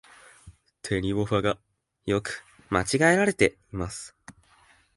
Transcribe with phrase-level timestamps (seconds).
[0.81, 1.59] てにをはが、
[2.07, 4.15] よく間違えられています。